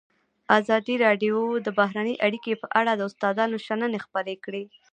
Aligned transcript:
ازادي 0.59 0.95
راډیو 1.05 1.37
د 1.65 1.67
بهرنۍ 1.79 2.15
اړیکې 2.27 2.53
په 2.61 2.67
اړه 2.79 2.91
د 2.95 3.01
استادانو 3.09 3.57
شننې 3.65 3.99
خپرې 4.05 4.35
کړي. 4.45 4.63